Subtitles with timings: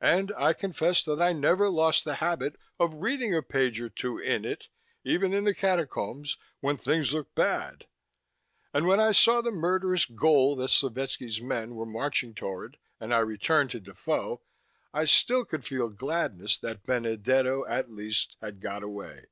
[0.00, 4.18] And I confess that I never lost the habit of reading a page or two
[4.18, 4.68] in it,
[5.02, 7.88] even in the Catacombs, when things looked bad.
[8.72, 13.18] And when I saw the murderous goal that Slovetski's men were marching toward, and I
[13.18, 14.42] returned to Defoe,
[14.92, 19.26] I still could feel glad that Benedetto, at least, had got away.